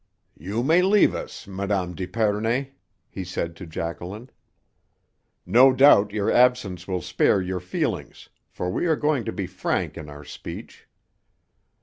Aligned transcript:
"You 0.39 0.63
may 0.63 0.81
leave 0.81 1.13
us, 1.13 1.45
Mme. 1.47 1.91
d'Epernay," 1.93 2.71
he 3.07 3.23
said 3.23 3.55
to 3.57 3.67
Jacqueline. 3.67 4.31
"No 5.45 5.71
doubt 5.73 6.09
your 6.09 6.31
absence 6.31 6.87
will 6.87 7.03
spare 7.03 7.39
your 7.39 7.59
feelings, 7.59 8.27
for 8.49 8.71
we 8.71 8.87
are 8.87 8.95
going 8.95 9.25
to 9.25 9.31
be 9.31 9.45
frank 9.45 9.99
in 9.99 10.09
our 10.09 10.23
speech." 10.23 10.87